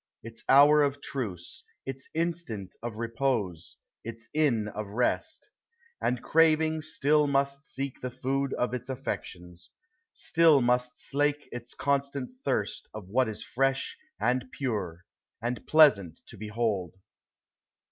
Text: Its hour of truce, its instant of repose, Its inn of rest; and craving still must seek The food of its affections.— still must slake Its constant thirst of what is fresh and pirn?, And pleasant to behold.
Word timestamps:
Its 0.23 0.43
hour 0.49 0.81
of 0.81 0.99
truce, 0.99 1.63
its 1.85 2.09
instant 2.15 2.75
of 2.81 2.97
repose, 2.97 3.77
Its 4.03 4.27
inn 4.33 4.67
of 4.69 4.87
rest; 4.87 5.47
and 6.01 6.23
craving 6.23 6.81
still 6.81 7.27
must 7.27 7.63
seek 7.63 8.01
The 8.01 8.09
food 8.09 8.51
of 8.55 8.73
its 8.73 8.89
affections.— 8.89 9.69
still 10.11 10.59
must 10.59 10.95
slake 10.97 11.47
Its 11.51 11.75
constant 11.75 12.31
thirst 12.43 12.87
of 12.95 13.09
what 13.09 13.29
is 13.29 13.43
fresh 13.43 13.95
and 14.19 14.45
pirn?, 14.51 15.01
And 15.39 15.67
pleasant 15.67 16.21
to 16.29 16.35
behold. 16.35 16.95